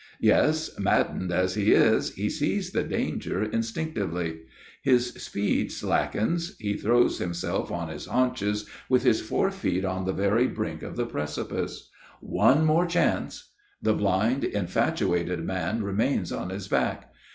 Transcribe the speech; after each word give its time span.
Yes, 0.19 0.71
maddened 0.79 1.31
as 1.31 1.53
he 1.53 1.73
is, 1.73 2.15
he 2.15 2.27
sees 2.27 2.71
the 2.71 2.81
danger 2.81 3.43
instinctively. 3.43 4.39
His 4.81 5.13
speed 5.13 5.71
slackens 5.71 6.57
he 6.57 6.75
throws 6.75 7.19
himself 7.19 7.71
on 7.71 7.89
his 7.89 8.07
haunches, 8.07 8.67
with 8.89 9.03
his 9.03 9.21
fore 9.21 9.51
feet 9.51 9.85
on 9.85 10.05
the 10.05 10.11
very 10.13 10.47
brink 10.47 10.81
of 10.81 10.95
the 10.95 11.05
precipice. 11.05 11.91
One 12.19 12.65
more 12.65 12.87
chance! 12.87 13.51
The 13.79 13.93
blind, 13.93 14.43
infatuated 14.43 15.45
man 15.45 15.83
remains 15.83 16.31
on 16.31 16.49
his 16.49 16.67
back. 16.67 17.13